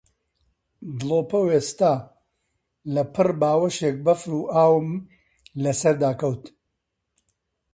[0.97, 1.93] دڵۆپە وێستا،
[2.93, 4.87] لەپڕ باوەشێک بەفر و ئاوم
[5.63, 6.43] لە سەردا کەوت